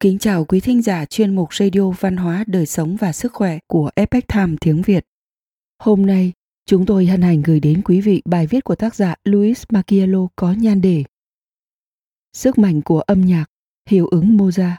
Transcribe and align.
Kính 0.00 0.18
chào 0.18 0.44
quý 0.44 0.60
thính 0.60 0.82
giả 0.82 1.04
chuyên 1.04 1.34
mục 1.34 1.54
Radio 1.54 1.90
Văn 1.90 2.16
hóa, 2.16 2.44
Đời 2.46 2.66
sống 2.66 2.96
và 2.96 3.12
Sức 3.12 3.32
khỏe 3.32 3.58
của 3.66 3.90
Epoch 3.94 4.26
Times 4.28 4.56
tiếng 4.60 4.82
Việt. 4.82 5.04
Hôm 5.78 6.06
nay, 6.06 6.32
chúng 6.66 6.86
tôi 6.86 7.06
hân 7.06 7.22
hạnh 7.22 7.42
gửi 7.42 7.60
đến 7.60 7.82
quý 7.84 8.00
vị 8.00 8.22
bài 8.24 8.46
viết 8.46 8.64
của 8.64 8.74
tác 8.74 8.94
giả 8.94 9.14
Luis 9.24 9.64
Machiello 9.70 10.28
có 10.36 10.52
nhan 10.52 10.80
đề 10.80 11.04
Sức 12.32 12.58
mạnh 12.58 12.82
của 12.82 13.00
âm 13.00 13.20
nhạc, 13.20 13.46
hiệu 13.88 14.06
ứng 14.06 14.36
Mozart. 14.36 14.76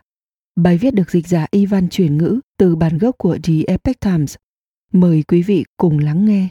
Bài 0.56 0.78
viết 0.78 0.94
được 0.94 1.12
dịch 1.12 1.28
giả 1.28 1.46
Ivan 1.52 1.90
chuyển 1.90 2.18
ngữ 2.18 2.40
từ 2.58 2.76
bản 2.76 2.98
gốc 2.98 3.16
của 3.18 3.38
The 3.44 3.54
Epoch 3.68 4.00
Times. 4.00 4.36
Mời 4.92 5.24
quý 5.28 5.42
vị 5.42 5.66
cùng 5.78 6.00
lắng 6.00 6.26
nghe. 6.26 6.48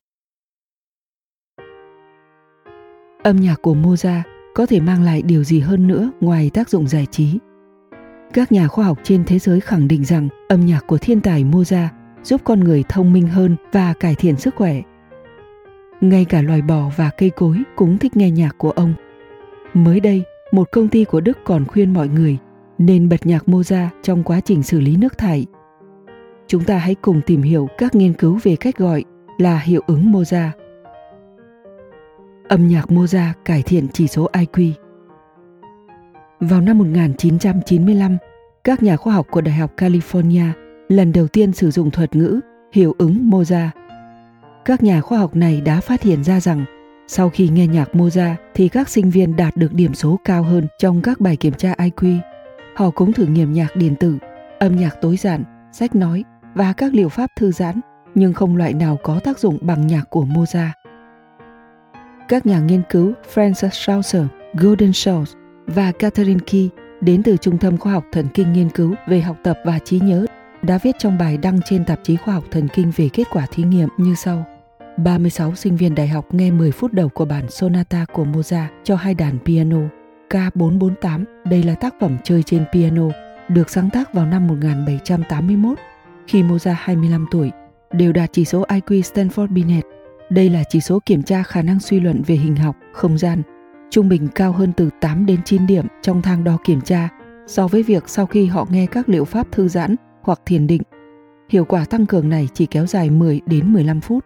Âm 3.22 3.36
nhạc 3.36 3.56
của 3.62 3.74
Mozart 3.74 4.22
có 4.54 4.66
thể 4.66 4.80
mang 4.80 5.02
lại 5.02 5.22
điều 5.22 5.44
gì 5.44 5.60
hơn 5.60 5.88
nữa 5.88 6.10
ngoài 6.20 6.50
tác 6.54 6.70
dụng 6.70 6.88
giải 6.88 7.06
trí 7.10 7.38
các 8.32 8.52
nhà 8.52 8.68
khoa 8.68 8.84
học 8.84 8.98
trên 9.02 9.24
thế 9.24 9.38
giới 9.38 9.60
khẳng 9.60 9.88
định 9.88 10.04
rằng 10.04 10.28
âm 10.48 10.66
nhạc 10.66 10.86
của 10.86 10.98
thiên 10.98 11.20
tài 11.20 11.44
Mozart 11.44 11.88
giúp 12.22 12.40
con 12.44 12.60
người 12.60 12.84
thông 12.88 13.12
minh 13.12 13.28
hơn 13.28 13.56
và 13.72 13.92
cải 14.00 14.14
thiện 14.14 14.36
sức 14.36 14.54
khỏe. 14.54 14.82
Ngay 16.00 16.24
cả 16.24 16.42
loài 16.42 16.62
bò 16.62 16.90
và 16.96 17.10
cây 17.18 17.30
cối 17.30 17.62
cũng 17.76 17.98
thích 17.98 18.16
nghe 18.16 18.30
nhạc 18.30 18.58
của 18.58 18.70
ông. 18.70 18.94
Mới 19.74 20.00
đây, 20.00 20.22
một 20.52 20.70
công 20.70 20.88
ty 20.88 21.04
của 21.04 21.20
Đức 21.20 21.38
còn 21.44 21.64
khuyên 21.64 21.92
mọi 21.92 22.08
người 22.08 22.38
nên 22.78 23.08
bật 23.08 23.26
nhạc 23.26 23.44
Mozart 23.46 23.88
trong 24.02 24.22
quá 24.22 24.40
trình 24.40 24.62
xử 24.62 24.80
lý 24.80 24.96
nước 24.96 25.18
thải. 25.18 25.46
Chúng 26.46 26.64
ta 26.64 26.78
hãy 26.78 26.94
cùng 26.94 27.20
tìm 27.26 27.42
hiểu 27.42 27.68
các 27.78 27.94
nghiên 27.94 28.12
cứu 28.12 28.38
về 28.42 28.56
cách 28.56 28.76
gọi 28.78 29.04
là 29.38 29.58
hiệu 29.58 29.82
ứng 29.86 30.12
Mozart. 30.12 30.50
Âm 32.48 32.68
nhạc 32.68 32.86
Mozart 32.88 33.32
cải 33.44 33.62
thiện 33.62 33.88
chỉ 33.92 34.08
số 34.08 34.28
IQ. 34.32 34.72
Vào 36.40 36.60
năm 36.60 36.78
1995, 36.78 38.16
các 38.64 38.82
nhà 38.82 38.96
khoa 38.96 39.14
học 39.14 39.26
của 39.30 39.40
Đại 39.40 39.54
học 39.54 39.70
California 39.76 40.50
lần 40.88 41.12
đầu 41.12 41.28
tiên 41.28 41.52
sử 41.52 41.70
dụng 41.70 41.90
thuật 41.90 42.16
ngữ 42.16 42.40
hiệu 42.72 42.94
ứng 42.98 43.30
Mozart. 43.30 43.68
Các 44.64 44.82
nhà 44.82 45.00
khoa 45.00 45.18
học 45.18 45.36
này 45.36 45.60
đã 45.60 45.80
phát 45.80 46.02
hiện 46.02 46.24
ra 46.24 46.40
rằng 46.40 46.64
sau 47.08 47.30
khi 47.30 47.48
nghe 47.48 47.66
nhạc 47.66 47.88
Mozart 47.92 48.34
thì 48.54 48.68
các 48.68 48.88
sinh 48.88 49.10
viên 49.10 49.36
đạt 49.36 49.56
được 49.56 49.72
điểm 49.72 49.94
số 49.94 50.18
cao 50.24 50.42
hơn 50.42 50.66
trong 50.78 51.02
các 51.02 51.20
bài 51.20 51.36
kiểm 51.36 51.52
tra 51.54 51.74
IQ. 51.78 52.18
Họ 52.76 52.90
cũng 52.90 53.12
thử 53.12 53.26
nghiệm 53.26 53.52
nhạc 53.52 53.76
điện 53.76 53.94
tử, 54.00 54.18
âm 54.58 54.76
nhạc 54.76 55.00
tối 55.00 55.16
giản, 55.16 55.44
sách 55.72 55.94
nói 55.94 56.24
và 56.54 56.72
các 56.72 56.94
liệu 56.94 57.08
pháp 57.08 57.30
thư 57.36 57.52
giãn, 57.52 57.80
nhưng 58.14 58.32
không 58.32 58.56
loại 58.56 58.72
nào 58.72 58.98
có 59.02 59.20
tác 59.24 59.38
dụng 59.38 59.58
bằng 59.60 59.86
nhạc 59.86 60.10
của 60.10 60.24
Mozart. 60.24 60.70
Các 62.28 62.46
nhà 62.46 62.60
nghiên 62.60 62.82
cứu 62.90 63.12
Francis 63.34 63.70
Schauser, 63.70 64.24
Gordon 64.54 64.90
Schultz 64.90 65.45
và 65.66 65.92
Catherine 65.92 66.40
Key 66.46 66.68
đến 67.00 67.22
từ 67.22 67.36
Trung 67.36 67.58
tâm 67.58 67.76
Khoa 67.76 67.92
học 67.92 68.04
Thần 68.12 68.26
kinh 68.34 68.52
nghiên 68.52 68.68
cứu 68.68 68.94
về 69.08 69.20
học 69.20 69.36
tập 69.42 69.58
và 69.64 69.78
trí 69.78 70.00
nhớ 70.00 70.26
đã 70.62 70.78
viết 70.82 70.96
trong 70.98 71.18
bài 71.18 71.36
đăng 71.36 71.60
trên 71.64 71.84
tạp 71.84 72.00
chí 72.02 72.16
Khoa 72.16 72.34
học 72.34 72.44
Thần 72.50 72.68
kinh 72.68 72.92
về 72.96 73.08
kết 73.12 73.24
quả 73.32 73.46
thí 73.52 73.62
nghiệm 73.62 73.88
như 73.96 74.14
sau. 74.14 74.44
36 74.96 75.54
sinh 75.54 75.76
viên 75.76 75.94
đại 75.94 76.08
học 76.08 76.34
nghe 76.34 76.50
10 76.50 76.70
phút 76.70 76.92
đầu 76.92 77.08
của 77.08 77.24
bản 77.24 77.50
Sonata 77.50 78.04
của 78.12 78.24
Mozart 78.24 78.66
cho 78.84 78.96
hai 78.96 79.14
đàn 79.14 79.38
piano. 79.44 79.78
K448, 80.30 81.24
đây 81.44 81.62
là 81.62 81.74
tác 81.74 81.94
phẩm 82.00 82.16
chơi 82.24 82.42
trên 82.42 82.64
piano, 82.72 83.04
được 83.48 83.70
sáng 83.70 83.90
tác 83.90 84.14
vào 84.14 84.26
năm 84.26 84.46
1781, 84.46 85.78
khi 86.26 86.42
Mozart 86.42 86.74
25 86.78 87.26
tuổi, 87.30 87.50
đều 87.92 88.12
đạt 88.12 88.30
chỉ 88.32 88.44
số 88.44 88.64
IQ 88.68 89.00
Stanford 89.00 89.48
Binet. 89.48 89.84
Đây 90.30 90.50
là 90.50 90.62
chỉ 90.68 90.80
số 90.80 91.00
kiểm 91.06 91.22
tra 91.22 91.42
khả 91.42 91.62
năng 91.62 91.80
suy 91.80 92.00
luận 92.00 92.22
về 92.26 92.34
hình 92.34 92.56
học, 92.56 92.76
không 92.92 93.18
gian 93.18 93.42
trung 93.90 94.08
bình 94.08 94.28
cao 94.34 94.52
hơn 94.52 94.72
từ 94.76 94.90
8 95.00 95.26
đến 95.26 95.40
9 95.44 95.66
điểm 95.66 95.86
trong 96.02 96.22
thang 96.22 96.44
đo 96.44 96.58
kiểm 96.64 96.80
tra 96.80 97.08
so 97.46 97.68
với 97.68 97.82
việc 97.82 98.04
sau 98.06 98.26
khi 98.26 98.46
họ 98.46 98.66
nghe 98.70 98.86
các 98.86 99.08
liệu 99.08 99.24
pháp 99.24 99.52
thư 99.52 99.68
giãn 99.68 99.96
hoặc 100.22 100.40
thiền 100.46 100.66
định. 100.66 100.82
Hiệu 101.48 101.64
quả 101.64 101.84
tăng 101.84 102.06
cường 102.06 102.28
này 102.28 102.48
chỉ 102.54 102.66
kéo 102.66 102.86
dài 102.86 103.10
10 103.10 103.40
đến 103.46 103.72
15 103.72 104.00
phút. 104.00 104.24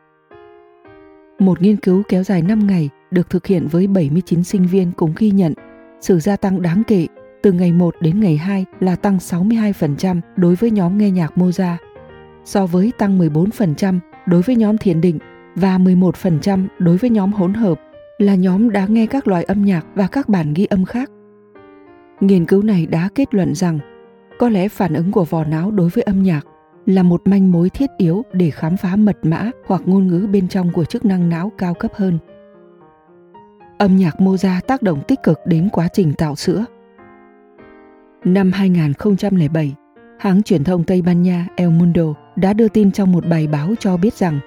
Một 1.38 1.62
nghiên 1.62 1.76
cứu 1.76 2.02
kéo 2.08 2.22
dài 2.22 2.42
5 2.42 2.66
ngày 2.66 2.88
được 3.10 3.30
thực 3.30 3.46
hiện 3.46 3.68
với 3.68 3.86
79 3.86 4.44
sinh 4.44 4.66
viên 4.66 4.92
cũng 4.92 5.12
ghi 5.16 5.30
nhận 5.30 5.54
sự 6.00 6.20
gia 6.20 6.36
tăng 6.36 6.62
đáng 6.62 6.82
kể 6.86 7.06
từ 7.42 7.52
ngày 7.52 7.72
1 7.72 7.94
đến 8.00 8.20
ngày 8.20 8.36
2 8.36 8.64
là 8.80 8.96
tăng 8.96 9.16
62% 9.16 10.20
đối 10.36 10.54
với 10.54 10.70
nhóm 10.70 10.98
nghe 10.98 11.10
nhạc 11.10 11.32
Mozart, 11.36 11.76
so 12.44 12.66
với 12.66 12.92
tăng 12.98 13.18
14% 13.18 13.98
đối 14.26 14.42
với 14.42 14.56
nhóm 14.56 14.78
thiền 14.78 15.00
định 15.00 15.18
và 15.54 15.78
11% 15.78 16.66
đối 16.78 16.96
với 16.96 17.10
nhóm 17.10 17.32
hỗn 17.32 17.54
hợp 17.54 17.80
là 18.20 18.34
nhóm 18.34 18.70
đã 18.70 18.86
nghe 18.88 19.06
các 19.06 19.28
loại 19.28 19.44
âm 19.44 19.64
nhạc 19.64 19.86
và 19.94 20.06
các 20.06 20.28
bản 20.28 20.54
ghi 20.54 20.64
âm 20.64 20.84
khác. 20.84 21.10
Nghiên 22.20 22.46
cứu 22.46 22.62
này 22.62 22.86
đã 22.86 23.08
kết 23.14 23.34
luận 23.34 23.54
rằng 23.54 23.78
có 24.38 24.48
lẽ 24.48 24.68
phản 24.68 24.94
ứng 24.94 25.12
của 25.12 25.24
vỏ 25.24 25.44
não 25.44 25.70
đối 25.70 25.88
với 25.88 26.02
âm 26.02 26.22
nhạc 26.22 26.46
là 26.86 27.02
một 27.02 27.22
manh 27.24 27.52
mối 27.52 27.70
thiết 27.70 27.90
yếu 27.98 28.22
để 28.32 28.50
khám 28.50 28.76
phá 28.76 28.96
mật 28.96 29.18
mã 29.22 29.50
hoặc 29.66 29.82
ngôn 29.84 30.06
ngữ 30.06 30.28
bên 30.32 30.48
trong 30.48 30.72
của 30.72 30.84
chức 30.84 31.04
năng 31.04 31.28
não 31.28 31.52
cao 31.58 31.74
cấp 31.74 31.90
hơn. 31.94 32.18
Âm 33.78 33.96
nhạc 33.96 34.16
Mozart 34.16 34.60
tác 34.60 34.82
động 34.82 35.00
tích 35.08 35.22
cực 35.22 35.38
đến 35.46 35.68
quá 35.72 35.88
trình 35.92 36.12
tạo 36.12 36.36
sữa. 36.36 36.64
Năm 38.24 38.52
2007, 38.52 39.74
hãng 40.18 40.42
truyền 40.42 40.64
thông 40.64 40.84
Tây 40.84 41.02
Ban 41.02 41.22
Nha 41.22 41.46
El 41.56 41.68
Mundo 41.68 42.14
đã 42.36 42.52
đưa 42.52 42.68
tin 42.68 42.92
trong 42.92 43.12
một 43.12 43.26
bài 43.26 43.46
báo 43.46 43.74
cho 43.80 43.96
biết 43.96 44.14
rằng 44.14 44.40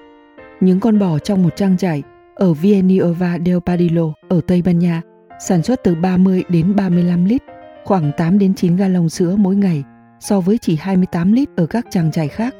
những 0.60 0.80
con 0.80 0.98
bò 0.98 1.18
trong 1.18 1.42
một 1.42 1.56
trang 1.56 1.76
trại 1.76 2.02
ở 2.34 2.52
Villanueva 2.52 3.38
del 3.46 3.58
Padillo 3.66 4.12
ở 4.28 4.40
Tây 4.46 4.62
Ban 4.62 4.78
Nha 4.78 5.02
sản 5.38 5.62
xuất 5.62 5.84
từ 5.84 5.94
30 5.94 6.42
đến 6.48 6.76
35 6.76 7.24
lít, 7.24 7.42
khoảng 7.84 8.12
8 8.16 8.38
đến 8.38 8.54
9 8.54 8.76
gallon 8.76 9.08
sữa 9.08 9.36
mỗi 9.38 9.56
ngày 9.56 9.84
so 10.20 10.40
với 10.40 10.58
chỉ 10.58 10.76
28 10.76 11.32
lít 11.32 11.48
ở 11.56 11.66
các 11.66 11.86
trang 11.90 12.12
trại 12.12 12.28
khác. 12.28 12.54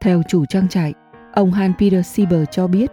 Theo 0.00 0.22
chủ 0.28 0.44
trang 0.46 0.68
trại, 0.68 0.94
ông 1.32 1.52
Han 1.52 1.72
Peter 1.78 2.06
Sieber 2.06 2.44
cho 2.50 2.66
biết, 2.66 2.90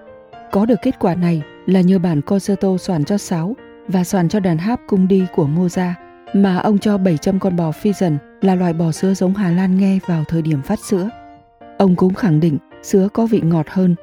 có 0.52 0.66
được 0.66 0.76
kết 0.82 1.00
quả 1.00 1.16
này 1.16 1.42
là 1.66 1.82
nhờ 1.82 2.00
bản 2.00 2.22
concerto 2.22 2.78
soạn 2.78 3.04
cho 3.04 3.18
sáo 3.18 3.56
và 3.88 4.04
soạn 4.04 4.30
cho 4.30 4.40
đàn 4.40 4.58
háp 4.58 4.80
cung 4.88 5.08
đi 5.08 5.26
của 5.36 5.48
Mozart 5.48 5.94
mà 6.34 6.58
ông 6.58 6.80
cho 6.80 6.98
700 6.98 7.40
con 7.40 7.56
bò 7.56 7.72
Friesian 7.72 8.18
là 8.42 8.56
loại 8.56 8.74
bò 8.74 8.92
sữa 8.92 9.14
giống 9.14 9.34
Hà 9.34 9.52
Lan 9.52 9.78
nghe 9.78 10.00
vào 10.08 10.24
thời 10.28 10.42
điểm 10.42 10.62
phát 10.62 10.80
sữa. 10.80 11.10
Ông 11.78 11.96
cũng 11.96 12.14
khẳng 12.14 12.40
định 12.40 12.58
sữa 12.84 13.08
có 13.14 13.26
vị 13.26 13.42
ngọt 13.42 13.66
hơn 13.70 13.96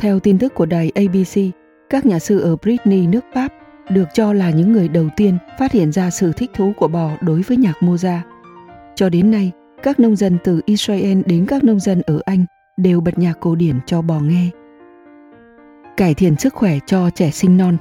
theo 0.00 0.20
tin 0.20 0.38
tức 0.38 0.54
của 0.54 0.66
đài 0.66 0.92
ABC, 0.94 1.40
các 1.90 2.06
nhà 2.06 2.18
sư 2.18 2.40
ở 2.40 2.56
Brittany, 2.56 3.06
nước 3.06 3.24
Pháp, 3.34 3.52
được 3.90 4.08
cho 4.14 4.32
là 4.32 4.50
những 4.50 4.72
người 4.72 4.88
đầu 4.88 5.08
tiên 5.16 5.38
phát 5.58 5.72
hiện 5.72 5.92
ra 5.92 6.10
sự 6.10 6.32
thích 6.32 6.50
thú 6.54 6.72
của 6.76 6.88
bò 6.88 7.10
đối 7.20 7.42
với 7.42 7.56
nhạc 7.56 7.76
Mozart. 7.80 8.20
Cho 8.94 9.08
đến 9.08 9.30
nay, 9.30 9.52
các 9.82 10.00
nông 10.00 10.16
dân 10.16 10.38
từ 10.44 10.60
Israel 10.64 11.20
đến 11.26 11.46
các 11.46 11.64
nông 11.64 11.80
dân 11.80 12.02
ở 12.02 12.20
Anh 12.24 12.44
đều 12.76 13.00
bật 13.00 13.18
nhạc 13.18 13.40
cổ 13.40 13.54
điển 13.54 13.76
cho 13.86 14.02
bò 14.02 14.20
nghe. 14.20 14.50
Cải 15.96 16.14
thiện 16.14 16.36
sức 16.36 16.54
khỏe 16.54 16.78
cho 16.86 17.10
trẻ 17.10 17.30
sinh 17.30 17.56
non 17.56 17.76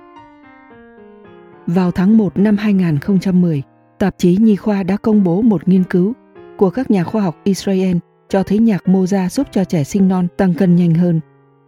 Vào 1.68 1.92
tháng 1.92 2.18
1 2.18 2.38
năm 2.38 2.58
2010, 2.58 3.64
tạp 4.00 4.16
chí 4.18 4.38
Nhi 4.40 4.56
khoa 4.56 4.84
đã 4.84 4.98
công 4.98 5.24
bố 5.24 5.42
một 5.42 5.68
nghiên 5.68 5.84
cứu 5.84 6.14
của 6.58 6.70
các 6.70 6.92
nhà 6.92 7.04
khoa 7.04 7.22
học 7.22 7.36
Israel 7.44 7.98
cho 8.30 8.44
thấy 8.44 8.60
nhạc 8.60 8.84
Mozart 8.86 9.30
giúp 9.30 9.48
cho 9.52 9.64
trẻ 9.64 9.84
sinh 9.84 10.08
non 10.08 10.28
tăng 10.38 10.54
cân 10.54 10.76
nhanh 10.76 10.94
hơn 10.94 11.20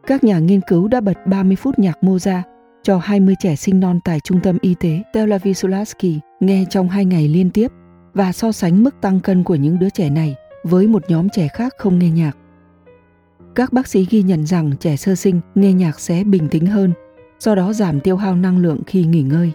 các 0.08 0.24
nhà 0.24 0.40
nghiên 0.40 0.62
cứu 0.62 0.88
đã 0.88 1.02
bật 1.02 1.18
30 1.26 1.56
phút 1.56 1.80
nhạc 1.80 1.98
Mozart 2.02 2.42
cho 2.84 2.98
20 2.98 3.36
trẻ 3.40 3.56
sinh 3.56 3.80
non 3.80 4.00
tại 4.04 4.20
trung 4.20 4.40
tâm 4.44 4.58
y 4.62 4.76
tế 4.80 5.02
Tel 5.14 5.32
Aviv 5.32 5.58
Sulaski 5.58 6.20
nghe 6.40 6.66
trong 6.70 6.90
hai 6.90 7.06
ngày 7.06 7.28
liên 7.28 7.50
tiếp 7.50 7.68
và 8.14 8.32
so 8.32 8.52
sánh 8.52 8.84
mức 8.84 8.96
tăng 9.02 9.20
cân 9.20 9.44
của 9.44 9.56
những 9.56 9.80
đứa 9.80 9.90
trẻ 9.90 10.10
này 10.10 10.36
với 10.64 10.88
một 10.88 11.04
nhóm 11.08 11.30
trẻ 11.30 11.48
khác 11.48 11.74
không 11.78 12.00
nghe 12.00 12.10
nhạc. 12.10 12.38
Các 13.56 13.74
bác 13.74 13.88
sĩ 13.88 14.08
ghi 14.10 14.22
nhận 14.22 14.46
rằng 14.46 14.72
trẻ 14.80 14.96
sơ 14.96 15.16
sinh 15.16 15.42
nghe 15.56 15.74
nhạc 15.74 16.00
sẽ 16.00 16.24
bình 16.24 16.48
tĩnh 16.48 16.66
hơn, 16.66 16.94
do 17.40 17.56
đó 17.56 17.74
giảm 17.74 18.00
tiêu 18.00 18.18
hao 18.18 18.36
năng 18.36 18.58
lượng 18.58 18.80
khi 18.88 19.06
nghỉ 19.06 19.22
ngơi. 19.22 19.52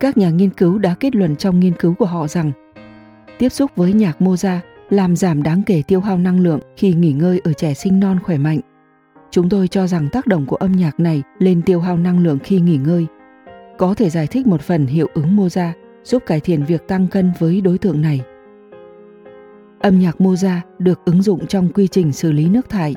Các 0.00 0.16
nhà 0.16 0.30
nghiên 0.30 0.50
cứu 0.50 0.78
đã 0.78 0.94
kết 1.00 1.16
luận 1.16 1.36
trong 1.36 1.60
nghiên 1.60 1.72
cứu 1.72 1.94
của 1.94 2.06
họ 2.06 2.28
rằng 2.28 2.52
tiếp 3.38 3.48
xúc 3.48 3.70
với 3.76 3.92
nhạc 3.92 4.22
Mozart 4.22 4.58
làm 4.90 5.16
giảm 5.16 5.42
đáng 5.42 5.62
kể 5.66 5.82
tiêu 5.86 6.00
hao 6.00 6.18
năng 6.18 6.40
lượng 6.40 6.60
khi 6.76 6.92
nghỉ 6.92 7.12
ngơi 7.12 7.40
ở 7.44 7.52
trẻ 7.52 7.74
sinh 7.74 8.00
non 8.00 8.18
khỏe 8.22 8.38
mạnh 8.38 8.60
Chúng 9.30 9.48
tôi 9.48 9.68
cho 9.68 9.86
rằng 9.86 10.08
tác 10.12 10.26
động 10.26 10.46
của 10.46 10.56
âm 10.56 10.72
nhạc 10.72 11.00
này 11.00 11.22
lên 11.38 11.62
tiêu 11.62 11.80
hao 11.80 11.96
năng 11.96 12.22
lượng 12.22 12.38
khi 12.44 12.60
nghỉ 12.60 12.76
ngơi 12.76 13.06
có 13.78 13.94
thể 13.94 14.10
giải 14.10 14.26
thích 14.26 14.46
một 14.46 14.60
phần 14.60 14.86
hiệu 14.86 15.08
ứng 15.14 15.36
Mozart 15.36 15.72
giúp 16.04 16.22
cải 16.26 16.40
thiện 16.40 16.64
việc 16.64 16.88
tăng 16.88 17.08
cân 17.08 17.32
với 17.38 17.60
đối 17.60 17.78
tượng 17.78 18.02
này. 18.02 18.20
Âm 19.80 19.98
nhạc 19.98 20.16
Mozart 20.18 20.60
được 20.78 21.00
ứng 21.04 21.22
dụng 21.22 21.46
trong 21.46 21.68
quy 21.72 21.88
trình 21.88 22.12
xử 22.12 22.32
lý 22.32 22.48
nước 22.48 22.68
thải. 22.68 22.94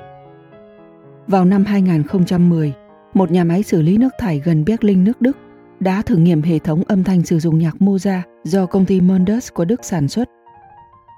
Vào 1.27 1.45
năm 1.45 1.65
2010, 1.65 2.73
một 3.13 3.31
nhà 3.31 3.44
máy 3.44 3.63
xử 3.63 3.81
lý 3.81 3.97
nước 3.97 4.09
thải 4.19 4.41
gần 4.45 4.65
Berlin 4.65 5.03
nước 5.03 5.21
Đức 5.21 5.38
đã 5.80 6.01
thử 6.01 6.15
nghiệm 6.15 6.41
hệ 6.41 6.59
thống 6.59 6.83
âm 6.88 7.03
thanh 7.03 7.23
sử 7.23 7.39
dụng 7.39 7.59
nhạc 7.59 7.75
Mozart 7.80 8.21
do 8.44 8.65
công 8.65 8.85
ty 8.85 9.01
Mundus 9.01 9.51
của 9.53 9.65
Đức 9.65 9.85
sản 9.85 10.07
xuất. 10.07 10.30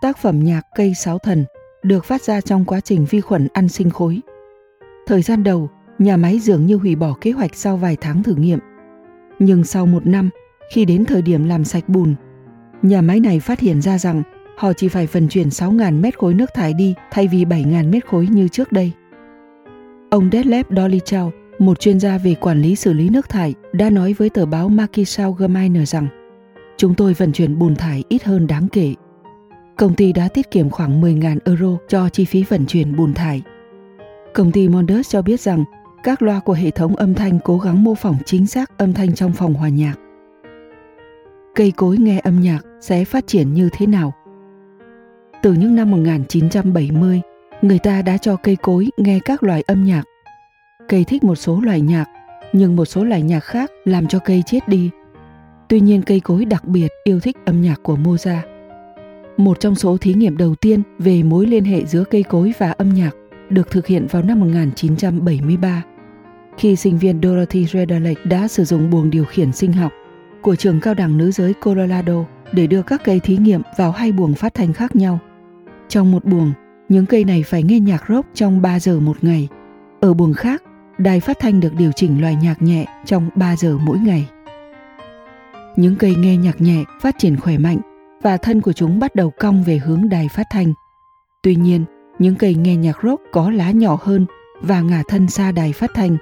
Tác 0.01 0.17
phẩm 0.17 0.43
nhạc 0.43 0.61
Cây 0.75 0.93
Sáo 0.93 1.17
Thần 1.19 1.45
được 1.83 2.05
phát 2.05 2.21
ra 2.21 2.41
trong 2.41 2.65
quá 2.65 2.79
trình 2.79 3.05
vi 3.09 3.21
khuẩn 3.21 3.47
ăn 3.53 3.69
sinh 3.69 3.89
khối 3.89 4.21
Thời 5.09 5.21
gian 5.21 5.43
đầu, 5.43 5.69
nhà 5.99 6.17
máy 6.17 6.39
dường 6.39 6.65
như 6.65 6.75
hủy 6.75 6.95
bỏ 6.95 7.15
kế 7.21 7.31
hoạch 7.31 7.55
sau 7.55 7.77
vài 7.77 7.97
tháng 8.01 8.23
thử 8.23 8.35
nghiệm. 8.35 8.59
Nhưng 9.39 9.63
sau 9.63 9.85
một 9.85 10.07
năm, 10.07 10.29
khi 10.73 10.85
đến 10.85 11.05
thời 11.05 11.21
điểm 11.21 11.43
làm 11.43 11.63
sạch 11.63 11.89
bùn, 11.89 12.15
Nhà 12.81 13.01
máy 13.01 13.19
này 13.19 13.39
phát 13.39 13.59
hiện 13.59 13.81
ra 13.81 13.97
rằng 13.97 14.23
họ 14.57 14.73
chỉ 14.73 14.87
phải 14.87 15.07
vận 15.07 15.27
chuyển 15.27 15.47
6.000 15.49 16.01
mét 16.01 16.17
khối 16.17 16.33
nước 16.33 16.49
thải 16.55 16.73
đi 16.73 16.93
thay 17.11 17.27
vì 17.27 17.45
7.000 17.45 17.89
mét 17.89 18.07
khối 18.07 18.27
như 18.27 18.47
trước 18.47 18.71
đây. 18.71 18.91
Ông 20.09 20.29
Detlef 20.29 20.63
Dolichau, 20.69 21.31
một 21.59 21.79
chuyên 21.79 21.99
gia 21.99 22.17
về 22.17 22.35
quản 22.35 22.61
lý 22.61 22.75
xử 22.75 22.93
lý 22.93 23.09
nước 23.09 23.29
thải, 23.29 23.53
đã 23.73 23.89
nói 23.89 24.13
với 24.13 24.29
tờ 24.29 24.45
báo 24.45 24.69
Markisau 24.69 25.33
Gemeine 25.33 25.85
rằng 25.85 26.07
chúng 26.77 26.95
tôi 26.95 27.13
vận 27.13 27.31
chuyển 27.31 27.59
bùn 27.59 27.75
thải 27.75 28.03
ít 28.09 28.23
hơn 28.23 28.47
đáng 28.47 28.67
kể. 28.71 28.93
Công 29.77 29.93
ty 29.93 30.13
đã 30.13 30.27
tiết 30.27 30.51
kiệm 30.51 30.69
khoảng 30.69 31.01
10.000 31.01 31.37
euro 31.45 31.77
cho 31.87 32.09
chi 32.09 32.25
phí 32.25 32.43
vận 32.43 32.65
chuyển 32.65 32.95
bùn 32.95 33.13
thải. 33.13 33.41
Công 34.33 34.51
ty 34.51 34.69
Mondus 34.69 35.09
cho 35.09 35.21
biết 35.21 35.39
rằng 35.39 35.63
các 36.03 36.21
loa 36.21 36.39
của 36.39 36.53
hệ 36.53 36.71
thống 36.71 36.95
âm 36.95 37.13
thanh 37.13 37.39
cố 37.43 37.57
gắng 37.57 37.83
mô 37.83 37.95
phỏng 37.95 38.17
chính 38.25 38.47
xác 38.47 38.77
âm 38.77 38.93
thanh 38.93 39.15
trong 39.15 39.31
phòng 39.31 39.53
hòa 39.53 39.69
nhạc. 39.69 39.93
Cây 41.55 41.71
cối 41.71 41.97
nghe 41.97 42.19
âm 42.19 42.41
nhạc 42.41 42.59
sẽ 42.81 43.05
phát 43.05 43.27
triển 43.27 43.53
như 43.53 43.69
thế 43.73 43.87
nào? 43.87 44.13
Từ 45.43 45.53
những 45.53 45.75
năm 45.75 45.91
1970, 45.91 47.21
người 47.61 47.79
ta 47.79 48.01
đã 48.01 48.17
cho 48.17 48.35
cây 48.35 48.55
cối 48.55 48.89
nghe 48.97 49.19
các 49.25 49.43
loại 49.43 49.63
âm 49.67 49.83
nhạc. 49.83 50.03
Cây 50.89 51.03
thích 51.03 51.23
một 51.23 51.35
số 51.35 51.61
loại 51.61 51.81
nhạc, 51.81 52.05
nhưng 52.53 52.75
một 52.75 52.85
số 52.85 53.03
loại 53.03 53.21
nhạc 53.21 53.39
khác 53.39 53.71
làm 53.85 54.07
cho 54.07 54.19
cây 54.19 54.43
chết 54.45 54.67
đi. 54.67 54.89
Tuy 55.69 55.79
nhiên 55.79 56.01
cây 56.01 56.19
cối 56.19 56.45
đặc 56.45 56.65
biệt 56.65 56.87
yêu 57.03 57.19
thích 57.19 57.37
âm 57.45 57.61
nhạc 57.61 57.83
của 57.83 57.95
Mozart. 57.95 58.41
Một 59.37 59.59
trong 59.59 59.75
số 59.75 59.97
thí 59.97 60.13
nghiệm 60.13 60.37
đầu 60.37 60.55
tiên 60.55 60.81
về 60.99 61.23
mối 61.23 61.45
liên 61.45 61.65
hệ 61.65 61.85
giữa 61.85 62.03
cây 62.03 62.23
cối 62.23 62.53
và 62.57 62.71
âm 62.71 62.93
nhạc 62.93 63.11
được 63.49 63.71
thực 63.71 63.87
hiện 63.87 64.07
vào 64.07 64.21
năm 64.21 64.39
1973 64.39 65.83
khi 66.59 66.75
sinh 66.75 66.97
viên 66.97 67.21
Dorothy 67.23 67.65
Redalek 67.65 68.25
đã 68.25 68.47
sử 68.47 68.63
dụng 68.63 68.89
buồng 68.89 69.09
điều 69.09 69.25
khiển 69.25 69.51
sinh 69.51 69.73
học 69.73 69.91
của 70.41 70.55
trường 70.55 70.79
cao 70.79 70.93
đẳng 70.93 71.17
nữ 71.17 71.31
giới 71.31 71.53
Colorado 71.53 72.25
để 72.51 72.67
đưa 72.67 72.81
các 72.81 73.01
cây 73.03 73.19
thí 73.19 73.37
nghiệm 73.37 73.61
vào 73.77 73.91
hai 73.91 74.11
buồng 74.11 74.33
phát 74.33 74.53
thanh 74.53 74.73
khác 74.73 74.95
nhau. 74.95 75.19
Trong 75.87 76.11
một 76.11 76.25
buồng, 76.25 76.51
những 76.89 77.05
cây 77.05 77.23
này 77.23 77.43
phải 77.43 77.63
nghe 77.63 77.79
nhạc 77.79 78.03
rock 78.09 78.27
trong 78.33 78.61
3 78.61 78.79
giờ 78.79 78.99
một 78.99 79.17
ngày. 79.21 79.47
Ở 79.99 80.13
buồng 80.13 80.33
khác, 80.33 80.63
đài 80.97 81.19
phát 81.19 81.37
thanh 81.39 81.59
được 81.59 81.73
điều 81.77 81.91
chỉnh 81.91 82.21
loại 82.21 82.35
nhạc 82.35 82.61
nhẹ 82.61 82.85
trong 83.05 83.29
3 83.35 83.55
giờ 83.55 83.77
mỗi 83.77 83.97
ngày. 83.97 84.29
Những 85.75 85.95
cây 85.95 86.15
nghe 86.15 86.37
nhạc 86.37 86.61
nhẹ 86.61 86.83
phát 87.01 87.15
triển 87.17 87.39
khỏe 87.39 87.57
mạnh 87.57 87.79
và 88.21 88.37
thân 88.37 88.61
của 88.61 88.73
chúng 88.73 88.99
bắt 88.99 89.15
đầu 89.15 89.33
cong 89.39 89.63
về 89.63 89.77
hướng 89.77 90.09
đài 90.09 90.27
phát 90.27 90.47
thanh. 90.51 90.73
Tuy 91.43 91.55
nhiên, 91.55 91.85
những 92.19 92.35
cây 92.35 92.55
nghe 92.55 92.75
nhạc 92.75 92.97
rock 93.03 93.23
có 93.31 93.51
lá 93.51 93.71
nhỏ 93.71 93.99
hơn 94.01 94.25
và 94.61 94.81
ngả 94.81 95.03
thân 95.07 95.29
xa 95.29 95.51
đài 95.51 95.73
phát 95.73 95.91
thanh. 95.93 96.17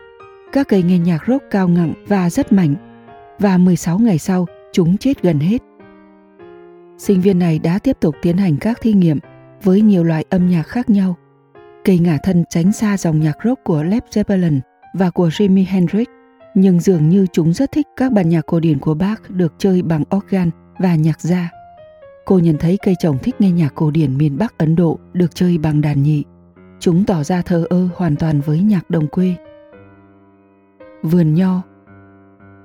Các 0.52 0.68
cây 0.68 0.84
nghe 0.84 1.00
nhạc 1.00 1.28
rock 1.28 1.44
cao 1.52 1.68
ngặng 1.68 1.94
và 2.08 2.30
rất 2.30 2.52
mạnh. 2.52 2.76
Và 3.40 3.58
16 3.58 4.00
ngày 4.00 4.18
sau, 4.18 4.46
chúng 4.74 4.98
chết 4.98 5.22
gần 5.22 5.40
hết. 5.40 5.58
Sinh 6.98 7.22
viên 7.22 7.40
này 7.40 7.60
đã 7.60 7.80
tiếp 7.80 7.98
tục 8.00 8.16
tiến 8.22 8.38
hành 8.38 8.58
các 8.58 8.82
thí 8.82 8.94
nghiệm 8.94 9.20
với 9.64 9.82
nhiều 9.82 10.04
loại 10.04 10.26
âm 10.30 10.50
nhạc 10.50 10.64
khác 10.64 10.90
nhau. 10.90 11.16
Cây 11.86 12.00
ngả 12.00 12.18
thân 12.24 12.44
tránh 12.50 12.72
xa 12.72 12.98
dòng 12.98 13.20
nhạc 13.20 13.38
rock 13.44 13.64
của 13.64 13.84
Led 13.84 14.04
Zeppelin 14.12 14.60
và 14.94 15.10
của 15.10 15.28
Jimi 15.28 15.66
Hendrix, 15.68 16.08
nhưng 16.56 16.80
dường 16.80 17.10
như 17.10 17.28
chúng 17.34 17.54
rất 17.54 17.72
thích 17.72 17.88
các 17.96 18.12
bản 18.12 18.30
nhạc 18.30 18.46
cổ 18.46 18.60
điển 18.60 18.80
của 18.80 18.94
Bach 18.94 19.30
được 19.30 19.54
chơi 19.58 19.82
bằng 19.82 20.04
organ 20.16 20.50
và 20.80 20.96
nhạc 20.96 21.22
gia. 21.22 21.57
Cô 22.28 22.40
nhận 22.40 22.58
thấy 22.58 22.78
cây 22.86 22.96
trồng 23.00 23.18
thích 23.18 23.36
nghe 23.40 23.52
nhạc 23.52 23.76
cổ 23.76 23.92
điển 23.92 24.18
miền 24.18 24.38
Bắc 24.38 24.58
Ấn 24.58 24.76
Độ 24.76 25.00
được 25.14 25.36
chơi 25.36 25.58
bằng 25.58 25.82
đàn 25.82 26.04
nhị. 26.04 26.24
Chúng 26.80 27.06
tỏ 27.06 27.24
ra 27.24 27.42
thờ 27.42 27.66
ơ 27.70 27.88
hoàn 27.96 28.16
toàn 28.16 28.42
với 28.42 28.60
nhạc 28.60 28.90
đồng 28.90 29.08
quê. 29.08 29.36
Vườn 31.02 31.34
nho 31.34 31.62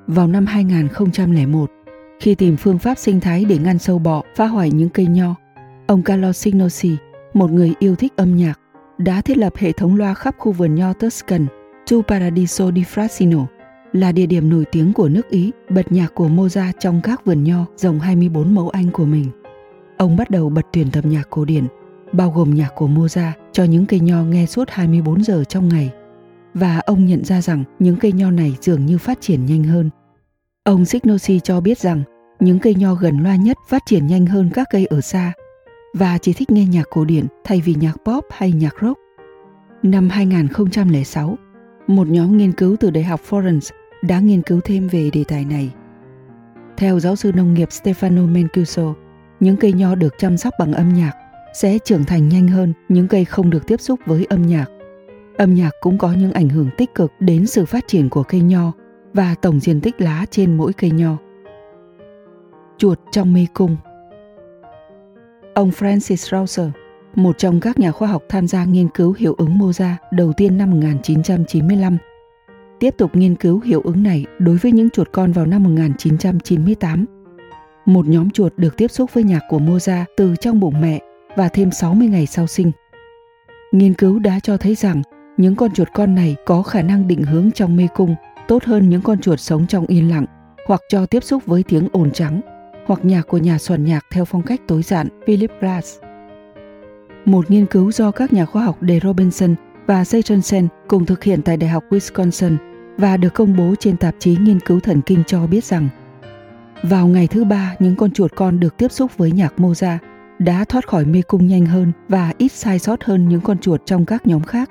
Vào 0.07 0.27
năm 0.27 0.47
2001, 0.47 1.71
khi 2.21 2.35
tìm 2.35 2.57
phương 2.57 2.79
pháp 2.79 2.99
sinh 2.99 3.21
thái 3.21 3.45
để 3.45 3.59
ngăn 3.59 3.79
sâu 3.79 3.99
bọ 3.99 4.23
phá 4.37 4.47
hoại 4.47 4.71
những 4.71 4.89
cây 4.89 5.07
nho, 5.07 5.35
ông 5.87 6.03
Carlo 6.03 6.33
Signosi, 6.33 6.97
một 7.35 7.51
người 7.51 7.75
yêu 7.79 7.97
thích 7.97 8.13
âm 8.17 8.37
nhạc, 8.37 8.61
đã 8.99 9.21
thiết 9.21 9.39
lập 9.39 9.53
hệ 9.57 9.73
thống 9.73 9.97
loa 9.97 10.15
khắp 10.15 10.35
khu 10.39 10.53
vườn 10.53 10.75
nho 10.75 10.93
Tuscan, 10.93 11.47
Tu 11.91 12.03
Paradiso 12.03 12.71
di 12.75 12.83
frassino 12.83 13.45
là 13.93 14.13
địa 14.13 14.27
điểm 14.27 14.51
nổi 14.51 14.65
tiếng 14.73 14.93
của 14.93 15.09
nước 15.09 15.29
Ý 15.31 15.51
bật 15.69 15.93
nhạc 15.93 16.15
của 16.15 16.29
Mozart 16.29 16.73
trong 16.79 17.01
các 17.03 17.25
vườn 17.25 17.45
nho 17.45 17.65
rộng 17.77 18.01
24 18.01 18.55
mẫu 18.55 18.69
Anh 18.69 18.91
của 18.91 19.05
mình. 19.05 19.42
Ông 19.97 20.17
bắt 20.17 20.31
đầu 20.31 20.49
bật 20.49 20.67
tuyển 20.73 20.91
tập 20.91 21.05
nhạc 21.07 21.31
cổ 21.31 21.45
điển, 21.45 21.67
bao 22.13 22.31
gồm 22.31 22.55
nhạc 22.55 22.69
của 22.77 22.89
Mozart 22.89 23.33
cho 23.53 23.65
những 23.65 23.87
cây 23.87 24.01
nho 24.01 24.23
nghe 24.23 24.47
suốt 24.47 24.71
24 24.71 25.25
giờ 25.25 25.45
trong 25.45 25.69
ngày. 25.69 25.91
Và 26.55 26.79
ông 26.79 27.07
nhận 27.07 27.25
ra 27.25 27.41
rằng 27.41 27.65
những 27.79 27.97
cây 27.97 28.13
nho 28.13 28.31
này 28.31 28.57
dường 28.61 28.87
như 28.87 28.99
phát 28.99 29.21
triển 29.21 29.47
nhanh 29.47 29.65
hơn. 29.65 29.91
Ông 30.65 30.85
Signosi 30.85 31.41
cho 31.41 31.61
biết 31.61 31.79
rằng 31.79 32.03
những 32.41 32.59
cây 32.59 32.75
nho 32.75 32.95
gần 32.95 33.23
loa 33.23 33.37
nhất 33.37 33.57
phát 33.69 33.83
triển 33.87 34.07
nhanh 34.07 34.27
hơn 34.27 34.51
các 34.55 34.69
cây 34.71 34.87
ở 34.87 35.01
xa 35.01 35.33
và 35.95 36.19
chỉ 36.19 36.33
thích 36.33 36.51
nghe 36.51 36.67
nhạc 36.67 36.85
cổ 36.91 37.05
điển 37.05 37.27
thay 37.45 37.63
vì 37.65 37.75
nhạc 37.75 37.97
pop 38.05 38.25
hay 38.31 38.53
nhạc 38.53 38.75
rock. 38.81 38.99
Năm 39.83 40.09
2006, 40.09 41.39
một 41.87 42.09
nhóm 42.09 42.37
nghiên 42.37 42.53
cứu 42.53 42.77
từ 42.81 42.91
Đại 42.91 43.05
học 43.05 43.21
Florence 43.29 43.71
đã 44.03 44.21
nghiên 44.21 44.43
cứu 44.43 44.61
thêm 44.65 44.89
về 44.89 45.11
đề 45.13 45.25
tài 45.29 45.45
này. 45.45 45.71
Theo 46.77 47.01
giáo 47.01 47.17
sư 47.17 47.33
nông 47.35 47.55
nghiệp 47.55 47.69
Stefano 47.69 48.29
Mancuso, 48.35 48.95
những 49.43 49.57
cây 49.57 49.73
nho 49.73 49.95
được 49.95 50.15
chăm 50.19 50.37
sóc 50.37 50.55
bằng 50.59 50.73
âm 50.73 50.89
nhạc 50.89 51.13
sẽ 51.55 51.79
trưởng 51.79 52.05
thành 52.05 52.29
nhanh 52.29 52.49
hơn 52.49 52.73
những 52.89 53.09
cây 53.09 53.25
không 53.25 53.51
được 53.51 53.67
tiếp 53.67 53.81
xúc 53.81 54.01
với 54.07 54.27
âm 54.29 54.47
nhạc. 54.47 54.67
Âm 55.37 55.55
nhạc 55.55 55.71
cũng 55.81 55.99
có 55.99 56.13
những 56.13 56.33
ảnh 56.33 56.49
hưởng 56.49 56.71
tích 56.77 56.95
cực 56.95 57.13
đến 57.21 57.47
sự 57.47 57.65
phát 57.65 57.85
triển 57.89 58.09
của 58.09 58.23
cây 58.23 58.41
nho 58.41 58.73
và 59.15 59.35
tổng 59.43 59.61
diện 59.61 59.81
tích 59.81 60.01
lá 60.01 60.27
trên 60.31 60.57
mỗi 60.57 60.73
cây 60.73 60.91
nho. 60.91 61.17
Chuột 62.79 62.99
trong 63.11 63.35
mê 63.35 63.47
cung 63.55 63.77
Ông 65.55 65.71
Francis 65.71 66.31
Rauser, 66.31 66.69
một 67.15 67.39
trong 67.39 67.61
các 67.61 67.79
nhà 67.79 67.93
khoa 67.93 68.09
học 68.09 68.23
tham 68.29 68.47
gia 68.49 68.65
nghiên 68.65 68.89
cứu 68.89 69.15
hiệu 69.19 69.35
ứng 69.39 69.59
Moza 69.59 69.95
đầu 70.13 70.33
tiên 70.37 70.59
năm 70.59 70.71
1995, 70.71 71.97
tiếp 72.81 72.95
tục 72.99 73.17
nghiên 73.17 73.35
cứu 73.35 73.61
hiệu 73.61 73.81
ứng 73.85 74.03
này 74.03 74.27
đối 74.39 74.57
với 74.57 74.73
những 74.73 74.91
chuột 74.91 75.09
con 75.13 75.33
vào 75.33 75.47
năm 75.47 75.63
1998 75.63 77.22
một 77.85 78.09
nhóm 78.09 78.31
chuột 78.31 78.53
được 78.57 78.77
tiếp 78.77 78.89
xúc 78.91 79.11
với 79.15 79.25
nhạc 79.25 79.41
của 79.49 79.59
Mozart 79.59 80.05
từ 80.17 80.35
trong 80.41 80.61
bụng 80.61 80.81
mẹ 80.81 81.01
và 81.37 81.49
thêm 81.49 81.71
60 81.71 82.09
ngày 82.09 82.27
sau 82.27 82.47
sinh. 82.47 82.73
Nghiên 83.73 83.95
cứu 83.95 84.19
đã 84.19 84.41
cho 84.43 84.57
thấy 84.57 84.75
rằng 84.75 85.03
những 85.37 85.57
con 85.57 85.75
chuột 85.75 85.89
con 85.95 86.15
này 86.15 86.37
có 86.47 86.63
khả 86.63 86.83
năng 86.83 87.09
định 87.09 87.23
hướng 87.23 87.51
trong 87.51 87.77
mê 87.77 87.89
cung 87.95 88.15
tốt 88.49 88.65
hơn 88.65 88.89
những 88.89 89.03
con 89.03 89.21
chuột 89.21 89.41
sống 89.41 89.67
trong 89.67 89.87
yên 89.87 90.11
lặng 90.11 90.27
hoặc 90.67 90.81
cho 90.89 91.07
tiếp 91.07 91.25
xúc 91.25 91.47
với 91.47 91.63
tiếng 91.63 91.89
ồn 91.93 92.11
trắng 92.11 92.41
hoặc 92.87 93.05
nhạc 93.05 93.23
của 93.23 93.39
nhà 93.39 93.59
soạn 93.59 93.85
nhạc 93.85 94.07
theo 94.13 94.25
phong 94.25 94.43
cách 94.43 94.61
tối 94.69 94.83
giản, 94.83 95.09
Philip 95.27 95.51
Glass. 95.61 95.99
Một 97.25 97.51
nghiên 97.51 97.67
cứu 97.67 97.93
do 97.93 98.11
các 98.11 98.33
nhà 98.33 98.45
khoa 98.45 98.65
học 98.65 98.79
De 98.81 99.01
Robinson 99.03 99.55
và 99.87 100.05
Seytonsen 100.05 100.69
cùng 100.89 101.07
thực 101.07 101.25
hiện 101.25 101.43
tại 101.43 101.57
Đại 101.57 101.71
học 101.71 101.85
Wisconsin 101.91 102.57
và 102.97 103.17
được 103.17 103.35
công 103.35 103.57
bố 103.57 103.75
trên 103.81 103.97
tạp 103.97 104.15
chí 104.19 104.37
nghiên 104.41 104.61
cứu 104.61 104.81
thần 104.81 105.01
kinh 105.07 105.23
cho 105.27 105.47
biết 105.47 105.65
rằng 105.65 105.89
vào 106.83 107.07
ngày 107.07 107.27
thứ 107.27 107.45
ba, 107.45 107.75
những 107.79 107.97
con 107.97 108.11
chuột 108.11 108.33
con 108.37 108.61
được 108.61 108.77
tiếp 108.77 108.93
xúc 108.93 109.11
với 109.17 109.33
nhạc 109.33 109.55
Mozart 109.57 109.99
đã 110.39 110.65
thoát 110.65 110.89
khỏi 110.89 111.05
mê 111.05 111.23
cung 111.23 111.47
nhanh 111.47 111.67
hơn 111.67 111.93
và 112.09 112.33
ít 112.39 112.53
sai 112.53 112.79
sót 112.79 113.05
hơn 113.05 113.29
những 113.29 113.41
con 113.41 113.59
chuột 113.59 113.81
trong 113.87 114.05
các 114.05 114.27
nhóm 114.27 114.43
khác. 114.43 114.71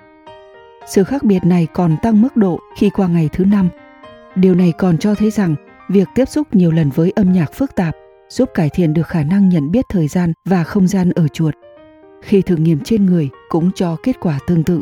Sự 0.87 1.03
khác 1.03 1.23
biệt 1.23 1.43
này 1.43 1.67
còn 1.73 1.97
tăng 2.01 2.21
mức 2.21 2.37
độ 2.37 2.59
khi 2.77 2.89
qua 2.89 3.07
ngày 3.07 3.29
thứ 3.33 3.45
năm. 3.45 3.69
Điều 4.35 4.55
này 4.55 4.71
còn 4.77 4.97
cho 4.97 5.15
thấy 5.15 5.31
rằng 5.31 5.55
việc 5.89 6.07
tiếp 6.15 6.25
xúc 6.29 6.55
nhiều 6.55 6.71
lần 6.71 6.89
với 6.89 7.11
âm 7.15 7.33
nhạc 7.33 7.53
phức 7.53 7.75
tạp 7.75 7.95
giúp 8.29 8.49
cải 8.53 8.69
thiện 8.69 8.93
được 8.93 9.07
khả 9.07 9.23
năng 9.23 9.49
nhận 9.49 9.71
biết 9.71 9.85
thời 9.89 10.07
gian 10.07 10.33
và 10.45 10.63
không 10.63 10.87
gian 10.87 11.11
ở 11.11 11.27
chuột. 11.27 11.55
Khi 12.21 12.41
thử 12.41 12.55
nghiệm 12.55 12.79
trên 12.79 13.05
người 13.05 13.29
cũng 13.49 13.71
cho 13.75 13.95
kết 14.03 14.19
quả 14.19 14.39
tương 14.47 14.63
tự. 14.63 14.81